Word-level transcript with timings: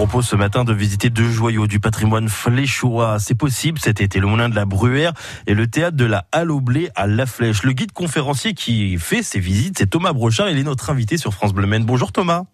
propose 0.00 0.26
ce 0.26 0.36
matin 0.36 0.64
de 0.64 0.72
visiter 0.72 1.10
deux 1.10 1.28
joyaux 1.28 1.66
du 1.66 1.78
patrimoine 1.78 2.28
fléchois. 2.28 3.18
C'est 3.18 3.34
possible 3.34 3.78
cet 3.78 4.00
été, 4.00 4.18
le 4.18 4.26
Moulin 4.26 4.48
de 4.48 4.54
la 4.54 4.64
Bruère 4.64 5.12
et 5.46 5.54
le 5.54 5.66
théâtre 5.66 5.96
de 5.96 6.06
la 6.06 6.24
Halle 6.32 6.50
au 6.50 6.60
Blé 6.60 6.88
à 6.96 7.06
La 7.06 7.26
Flèche. 7.26 7.62
Le 7.64 7.72
guide 7.72 7.92
conférencier 7.92 8.54
qui 8.54 8.98
fait 8.98 9.22
ces 9.22 9.38
visites, 9.38 9.76
c'est 9.78 9.90
Thomas 9.90 10.14
Brochard. 10.14 10.48
Il 10.48 10.58
est 10.58 10.62
notre 10.62 10.88
invité 10.88 11.18
sur 11.18 11.34
France 11.34 11.52
Bleu 11.52 11.66
Maine. 11.66 11.84
Bonjour 11.84 12.12
Thomas. 12.12 12.44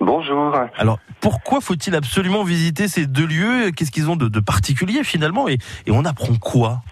Bonjour. 0.00 0.54
Alors, 0.76 1.00
pourquoi 1.20 1.60
faut-il 1.60 1.96
absolument 1.96 2.44
visiter 2.44 2.86
ces 2.86 3.06
deux 3.06 3.26
lieux? 3.26 3.72
Qu'est-ce 3.72 3.90
qu'ils 3.90 4.08
ont 4.08 4.16
de, 4.16 4.40
particulier 4.40 5.02
finalement? 5.02 5.48
Et 5.48 5.58
on 5.88 6.04
apprend 6.04 6.36
quoi? 6.36 6.82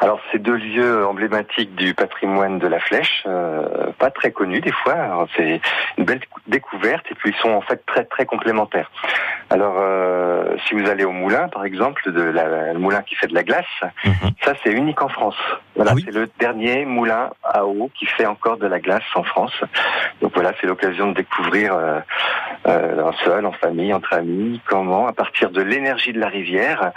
Alors 0.00 0.20
ces 0.30 0.38
deux 0.38 0.56
lieux 0.56 1.06
emblématiques 1.06 1.74
du 1.76 1.94
patrimoine 1.94 2.58
de 2.58 2.66
la 2.66 2.78
Flèche, 2.78 3.22
euh, 3.26 3.90
pas 3.98 4.10
très 4.10 4.32
connus 4.32 4.60
des 4.60 4.72
fois. 4.72 5.26
C'est 5.34 5.62
une 5.96 6.04
belle 6.04 6.20
découverte 6.46 6.63
et 6.84 7.14
puis 7.14 7.30
ils 7.30 7.40
sont 7.40 7.50
en 7.50 7.60
fait 7.60 7.84
très 7.86 8.04
très 8.04 8.26
complémentaires. 8.26 8.90
Alors 9.50 9.76
euh, 9.78 10.56
si 10.66 10.74
vous 10.74 10.88
allez 10.88 11.04
au 11.04 11.12
moulin 11.12 11.48
par 11.48 11.64
exemple, 11.64 12.10
de 12.12 12.22
la, 12.22 12.72
le 12.72 12.78
moulin 12.78 13.02
qui 13.02 13.14
fait 13.14 13.26
de 13.26 13.34
la 13.34 13.42
glace, 13.42 13.64
mhm. 14.04 14.30
ça 14.42 14.54
c'est 14.62 14.72
unique 14.72 15.02
en 15.02 15.08
France. 15.08 15.36
Voilà, 15.76 15.92
ah 15.94 16.00
c'est 16.04 16.14
le 16.14 16.28
dernier 16.38 16.84
moulin 16.84 17.30
à 17.42 17.64
eau 17.64 17.90
qui 17.98 18.06
fait 18.06 18.26
encore 18.26 18.56
de 18.56 18.66
la 18.66 18.80
glace 18.80 19.02
en 19.14 19.24
France. 19.24 19.54
Donc 20.20 20.32
voilà, 20.34 20.52
c'est 20.60 20.66
l'occasion 20.66 21.08
de 21.08 21.14
découvrir 21.14 21.74
euh, 21.74 22.00
euh, 22.66 23.12
seul, 23.24 23.46
en 23.46 23.52
famille, 23.52 23.92
entre 23.92 24.14
amis, 24.14 24.60
comment 24.66 25.06
à 25.06 25.12
partir 25.12 25.50
de 25.50 25.62
l'énergie 25.62 26.12
de 26.12 26.20
la 26.20 26.28
rivière 26.28 26.92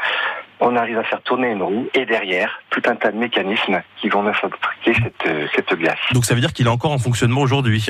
on 0.60 0.76
arrive 0.76 0.98
à 0.98 1.04
faire 1.04 1.22
tourner 1.22 1.52
une 1.52 1.62
roue 1.62 1.88
et 1.94 2.06
derrière 2.06 2.60
tout 2.70 2.82
un 2.88 2.96
tas 2.96 3.12
de 3.12 3.18
mécanismes 3.18 3.82
qui 3.98 4.10
vont 4.10 4.24
fabriquer 4.34 4.94
cette, 4.94 5.28
euh, 5.28 5.48
cette 5.56 5.74
glace. 5.78 6.00
Donc 6.14 6.26
ça 6.26 6.34
veut 6.34 6.42
dire 6.42 6.54
qu'il 6.54 6.66
est 6.66 6.70
encore 6.70 6.92
en 6.92 6.98
fonctionnement 6.98 7.42
aujourd'hui 7.42 7.86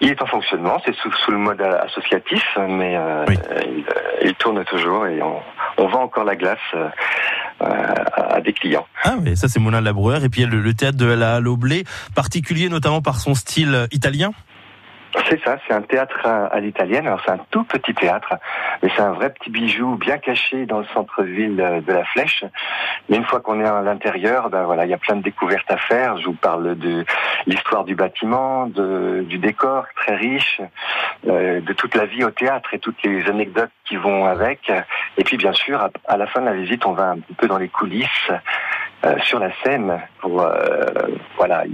il 0.00 0.10
est 0.10 0.20
en 0.20 0.26
fonctionnement, 0.26 0.80
c'est 0.84 0.94
sous, 0.94 1.30
le 1.30 1.38
mode 1.38 1.60
associatif, 1.60 2.42
mais 2.68 2.96
euh, 2.96 3.24
il, 4.22 4.34
tourne 4.34 4.62
toujours 4.64 5.06
et 5.06 5.20
on, 5.22 5.88
vend 5.88 6.02
encore 6.02 6.24
la 6.24 6.36
glace 6.36 6.58
euh, 6.74 6.88
à, 7.60 8.40
des 8.40 8.52
clients. 8.52 8.86
Ah 9.04 9.14
oui, 9.18 9.36
ça 9.36 9.48
c'est 9.48 9.58
Moulin 9.58 9.80
de 9.80 9.86
la 9.86 9.92
Brouwer. 9.92 10.18
Et 10.22 10.28
puis 10.28 10.42
il 10.42 10.44
y 10.44 10.46
a 10.46 10.50
le, 10.50 10.74
théâtre 10.74 10.98
de 10.98 11.06
la 11.06 11.40
Loblé, 11.40 11.84
particulier 12.14 12.68
notamment 12.68 13.00
par 13.00 13.18
son 13.18 13.34
style 13.34 13.86
italien 13.90 14.32
c'est 15.28 15.42
ça, 15.42 15.56
c'est 15.66 15.74
un 15.74 15.82
théâtre 15.82 16.26
à, 16.26 16.60
l'italienne. 16.60 17.06
Alors 17.06 17.20
c'est 17.24 17.32
un 17.32 17.40
tout 17.50 17.64
petit 17.64 17.94
théâtre, 17.94 18.34
mais 18.82 18.90
c'est 18.94 19.02
un 19.02 19.12
vrai 19.12 19.30
petit 19.30 19.50
bijou 19.50 19.96
bien 19.96 20.18
caché 20.18 20.66
dans 20.66 20.80
le 20.80 20.86
centre-ville 20.94 21.56
de 21.56 21.92
la 21.92 22.04
Flèche. 22.04 22.44
Mais 23.08 23.16
une 23.16 23.24
fois 23.24 23.40
qu'on 23.40 23.60
est 23.60 23.66
à 23.66 23.82
l'intérieur, 23.82 24.50
ben 24.50 24.64
voilà, 24.64 24.84
il 24.84 24.90
y 24.90 24.94
a 24.94 24.98
plein 24.98 25.16
de 25.16 25.22
découvertes 25.22 25.70
à 25.70 25.76
faire. 25.76 26.18
Je 26.18 26.26
vous 26.26 26.34
parle 26.34 26.76
de 26.76 27.04
l'histoire 27.46 27.84
du 27.84 27.94
bâtiment, 27.94 28.66
du 28.66 29.38
décor 29.38 29.84
très 29.96 30.16
riche, 30.16 30.60
euh, 31.26 31.60
de 31.60 31.72
toute 31.72 31.94
la 31.94 32.06
vie 32.06 32.24
au 32.24 32.30
théâtre 32.30 32.74
et 32.74 32.78
toutes 32.78 33.02
les 33.02 33.28
anecdotes 33.28 33.70
qui 33.84 33.96
vont 33.96 34.26
avec. 34.26 34.70
Et 35.16 35.24
puis 35.24 35.36
bien 35.36 35.52
sûr, 35.52 35.88
à, 36.06 36.16
la 36.16 36.26
fin 36.26 36.40
de 36.40 36.46
la 36.46 36.54
visite, 36.54 36.84
on 36.86 36.92
va 36.92 37.10
un 37.10 37.18
peu 37.38 37.46
dans 37.46 37.58
les 37.58 37.68
coulisses, 37.68 38.30
euh, 39.04 39.18
sur 39.20 39.38
la 39.38 39.50
scène, 39.62 40.00
pour 40.20 40.40
euh, 40.40 40.84
voilà 41.36 41.64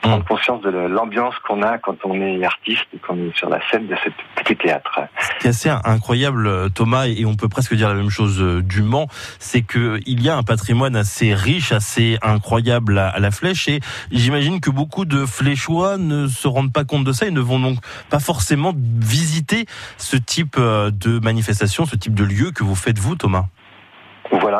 prendre 0.00 0.24
conscience 0.24 0.62
de 0.62 0.70
l'ambiance 0.70 1.34
qu'on 1.46 1.62
a 1.62 1.78
quand 1.78 1.96
on 2.04 2.20
est 2.20 2.44
artiste 2.44 2.86
et 2.94 2.98
qu'on 2.98 3.16
est 3.16 3.36
sur 3.36 3.48
la 3.48 3.58
scène 3.70 3.86
de 3.86 3.96
ce 4.04 4.10
petit 4.42 4.56
théâtre. 4.56 5.00
Ce 5.20 5.40
qui 5.40 5.46
est 5.46 5.50
assez 5.50 5.68
incroyable, 5.68 6.70
Thomas, 6.70 7.06
et 7.06 7.24
on 7.24 7.34
peut 7.34 7.48
presque 7.48 7.74
dire 7.74 7.88
la 7.88 7.94
même 7.94 8.10
chose 8.10 8.40
euh, 8.40 8.62
du 8.62 8.82
Mans, 8.82 9.08
c'est 9.38 9.62
que 9.62 10.00
il 10.06 10.22
y 10.22 10.28
a 10.28 10.36
un 10.36 10.42
patrimoine 10.42 10.96
assez 10.96 11.34
riche, 11.34 11.72
assez 11.72 12.18
incroyable 12.22 12.98
à 12.98 13.18
la 13.18 13.30
Flèche, 13.30 13.68
et 13.68 13.80
j'imagine 14.10 14.60
que 14.60 14.70
beaucoup 14.70 15.04
de 15.04 15.26
Fléchois 15.26 15.98
ne 15.98 16.26
se 16.26 16.48
rendent 16.48 16.72
pas 16.72 16.84
compte 16.84 17.04
de 17.04 17.12
ça 17.12 17.26
et 17.26 17.30
ne 17.30 17.40
vont 17.40 17.60
donc 17.60 17.78
pas 18.10 18.20
forcément 18.20 18.72
visiter 18.76 19.66
ce 19.96 20.16
type 20.16 20.56
euh, 20.58 20.90
de 20.90 21.18
manifestation, 21.18 21.86
ce 21.86 21.96
type 21.96 22.14
de 22.14 22.24
lieu 22.24 22.50
que 22.50 22.64
vous 22.64 22.74
faites 22.74 22.98
vous, 22.98 23.14
Thomas. 23.14 23.46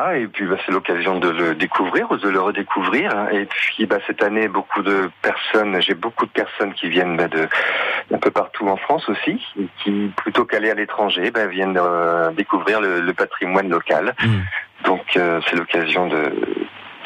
Voilà, 0.09 0.21
et 0.21 0.27
puis 0.27 0.47
bah, 0.47 0.57
c'est 0.65 0.73
l'occasion 0.73 1.19
de 1.19 1.29
le 1.29 1.55
découvrir 1.55 2.11
ou 2.11 2.17
de 2.17 2.29
le 2.29 2.41
redécouvrir. 2.41 3.29
Et 3.33 3.45
puis 3.45 3.87
bah, 3.87 3.99
cette 4.07 4.23
année, 4.23 4.49
beaucoup 4.49 4.83
de 4.83 5.11
personnes, 5.23 5.81
j'ai 5.83 5.95
beaucoup 5.95 6.25
de 6.25 6.31
personnes 6.31 6.73
qui 6.73 6.89
viennent 6.89 7.17
bah, 7.17 7.29
de 7.29 7.49
un 8.13 8.19
peu 8.19 8.31
partout 8.31 8.67
en 8.69 8.77
France 8.77 9.09
aussi, 9.09 9.39
et 9.61 9.69
qui 9.83 10.11
plutôt 10.17 10.45
qu'aller 10.45 10.71
à 10.71 10.75
l'étranger, 10.75 11.31
bah, 11.31 11.47
viennent 11.47 11.79
euh, 11.79 12.31
découvrir 12.31 12.81
le, 12.81 13.13
patrimoine 13.13 13.69
local. 13.69 14.15
Mmh. 14.23 14.29
Donc 14.85 15.17
euh, 15.17 15.41
c'est 15.47 15.57
l'occasion 15.57 16.07
de, 16.07 16.33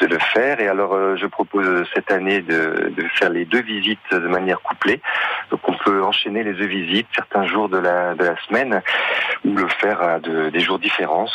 de 0.02 0.06
le 0.06 0.19
faire. 0.19 0.60
Et 0.60 0.69
alors, 0.69 0.94
euh, 0.94 1.16
je 1.16 1.26
propose 1.26 1.88
cette 1.94 2.10
année 2.10 2.40
de, 2.40 2.92
de, 2.96 3.08
faire 3.14 3.30
les 3.30 3.44
deux 3.44 3.62
visites 3.62 4.00
de 4.10 4.28
manière 4.28 4.60
couplée. 4.60 5.00
Donc, 5.50 5.60
on 5.69 5.74
peut 5.74 6.02
enchaîner 6.02 6.42
les 6.42 6.54
deux 6.54 6.66
visites 6.66 7.06
certains 7.14 7.46
jours 7.46 7.69
de 7.69 7.78
la, 7.78 8.14
de 8.14 8.24
la 8.24 8.36
semaine 8.46 8.82
ou 9.44 9.54
le 9.54 9.69
faire 9.69 10.02
à 10.02 10.19
de, 10.19 10.50
des 10.50 10.60
jours 10.60 10.78
différents, 10.78 11.26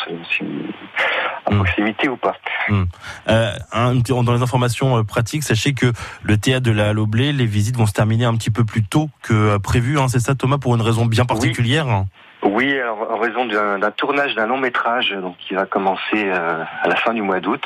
à 1.48 1.54
hmm. 1.54 1.56
proximité 1.56 2.08
ou 2.08 2.16
pas. 2.16 2.36
Hmm. 2.68 2.84
Euh, 3.28 3.52
dans 3.74 4.32
les 4.32 4.42
informations 4.42 4.98
euh, 4.98 5.02
pratiques, 5.02 5.42
sachez 5.42 5.72
que 5.72 5.92
le 6.22 6.36
théâtre 6.36 6.64
de 6.64 6.72
la 6.72 6.92
Loblé, 6.92 7.32
les 7.32 7.46
visites 7.46 7.76
vont 7.76 7.86
se 7.86 7.92
terminer 7.92 8.24
un 8.24 8.34
petit 8.34 8.50
peu 8.50 8.64
plus 8.64 8.84
tôt 8.84 9.08
que 9.22 9.34
euh, 9.34 9.58
prévu. 9.58 9.98
Hein, 9.98 10.08
c'est 10.08 10.20
ça, 10.20 10.34
Thomas, 10.34 10.58
pour 10.58 10.74
une 10.74 10.82
raison 10.82 11.06
bien 11.06 11.24
particulière 11.24 12.04
oui, 12.42 12.72
en 12.82 13.18
raison 13.18 13.46
d'un 13.46 13.90
tournage 13.90 14.34
d'un 14.36 14.46
long 14.46 14.58
métrage 14.58 15.10
donc 15.10 15.36
qui 15.38 15.54
va 15.54 15.66
commencer 15.66 16.00
euh, 16.14 16.62
à 16.82 16.88
la 16.88 16.94
fin 16.94 17.12
du 17.12 17.22
mois 17.22 17.40
d'août. 17.40 17.64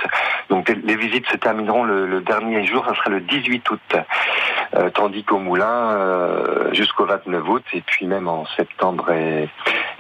Donc 0.49 0.69
les 0.69 0.97
visites 0.97 1.27
se 1.29 1.37
termineront 1.37 1.85
le, 1.85 2.21
dernier 2.23 2.67
jour, 2.67 2.85
ça 2.87 2.95
sera 2.95 3.11
le 3.11 3.21
18 3.21 3.71
août, 3.71 3.97
euh, 4.75 4.89
tandis 4.91 5.25
qu'au 5.25 5.39
Moulin 5.39 5.91
euh, 5.91 6.73
jusqu'au 6.73 7.05
29 7.05 7.49
août 7.49 7.65
et 7.75 7.83
puis 7.83 8.07
même 8.07 8.29
en 8.29 8.47
septembre 8.57 9.11
et, 9.13 9.49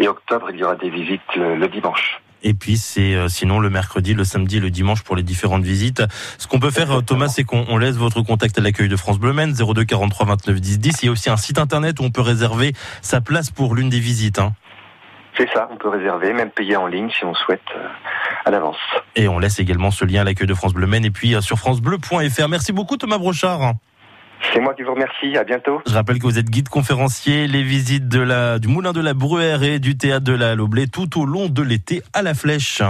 octobre 0.08 0.48
il 0.50 0.58
y 0.58 0.64
aura 0.64 0.74
des 0.74 0.90
visites 0.90 1.36
le, 1.36 1.68
dimanche. 1.68 2.20
Et 2.42 2.54
puis 2.54 2.76
c'est 2.76 3.28
sinon 3.28 3.60
le 3.60 3.70
mercredi, 3.70 4.14
le 4.14 4.24
samedi, 4.24 4.60
le 4.60 4.70
dimanche 4.70 5.02
pour 5.02 5.16
les 5.16 5.22
différentes 5.22 5.62
visites. 5.62 6.02
Ce 6.38 6.46
qu'on 6.46 6.58
peut 6.58 6.70
faire, 6.70 7.02
Thomas, 7.04 7.28
c'est 7.28 7.44
qu'on 7.44 7.76
laisse 7.78 7.96
votre 7.96 8.22
contact 8.22 8.58
à 8.58 8.60
l'accueil 8.60 8.88
de 8.88 8.96
France 8.96 9.18
Bleu 9.18 9.32
02 9.32 9.84
43 9.84 10.26
29 10.26 10.60
10 10.60 10.78
10. 10.78 11.02
Il 11.02 11.06
y 11.06 11.08
a 11.08 11.12
aussi 11.12 11.30
un 11.30 11.36
site 11.36 11.58
internet 11.58 12.00
où 12.00 12.04
on 12.04 12.10
peut 12.10 12.20
réserver 12.20 12.72
sa 13.00 13.20
place 13.20 13.50
pour 13.50 13.74
l'une 13.74 13.88
des 13.88 14.00
visites. 14.00 14.38
Hein. 14.38 14.54
C'est 15.36 15.48
ça, 15.54 15.68
on 15.72 15.76
peut 15.76 15.88
réserver, 15.88 16.32
même 16.32 16.50
payer 16.50 16.76
en 16.76 16.86
ligne 16.86 17.08
si 17.10 17.24
on 17.24 17.34
souhaite 17.34 17.62
euh, 17.74 17.88
à 18.44 18.50
l'avance. 18.50 18.76
Et 19.16 19.28
on 19.28 19.38
laisse 19.38 19.58
également 19.60 19.90
ce 19.90 20.04
lien 20.04 20.20
à 20.20 20.24
l'accueil 20.24 20.46
de 20.46 20.54
France 20.54 20.74
Bleu 20.74 20.86
Maine 20.86 21.04
et 21.04 21.10
puis 21.10 21.34
euh, 21.34 21.40
sur 21.40 21.58
francebleu.fr. 21.58 22.48
Merci 22.48 22.72
beaucoup 22.72 22.96
Thomas 22.96 23.18
Brochard. 23.18 23.74
C'est 24.52 24.60
moi 24.60 24.74
qui 24.74 24.82
vous 24.82 24.92
remercie. 24.94 25.36
À 25.36 25.44
bientôt. 25.44 25.80
Je 25.86 25.92
rappelle 25.92 26.18
que 26.18 26.24
vous 26.24 26.38
êtes 26.38 26.50
guide 26.50 26.68
conférencier, 26.68 27.46
les 27.46 27.62
visites 27.62 28.08
du 28.08 28.68
Moulin 28.68 28.92
de 28.92 29.00
la 29.00 29.14
Bruère 29.14 29.62
et 29.62 29.78
du 29.78 29.96
Théâtre 29.96 30.24
de 30.24 30.32
la 30.32 30.54
Loblé 30.54 30.88
tout 30.88 31.20
au 31.20 31.24
long 31.24 31.48
de 31.48 31.62
l'été 31.62 32.02
à 32.12 32.22
la 32.22 32.34
Flèche. 32.34 32.82